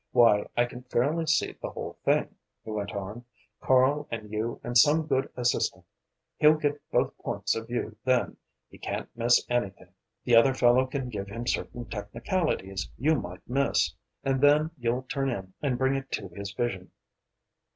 Why, 0.13 0.47
I 0.57 0.65
can 0.65 0.81
fairly 0.81 1.27
see 1.27 1.51
the 1.61 1.69
whole 1.69 1.99
thing," 2.03 2.33
he 2.65 2.71
went 2.71 2.91
on 2.91 3.23
"Karl 3.59 4.07
and 4.09 4.31
you 4.33 4.59
and 4.63 4.75
some 4.75 5.05
good 5.05 5.29
assistant. 5.37 5.85
He'll 6.37 6.55
get 6.57 6.81
both 6.89 7.15
points 7.19 7.55
of 7.55 7.67
view 7.67 7.95
then 8.03 8.37
he 8.67 8.79
can't 8.79 9.15
miss 9.15 9.45
anything. 9.47 9.93
The 10.23 10.35
other 10.37 10.55
fellow 10.55 10.87
can 10.87 11.09
give 11.09 11.27
him 11.27 11.45
certain 11.45 11.85
technicalities 11.85 12.89
you 12.97 13.13
might 13.13 13.47
miss 13.47 13.93
and 14.23 14.41
then 14.41 14.71
you'll 14.75 15.03
turn 15.03 15.29
in 15.29 15.53
and 15.61 15.77
bring 15.77 15.93
it 15.93 16.11
to 16.13 16.29
his 16.29 16.51
vision. 16.53 16.89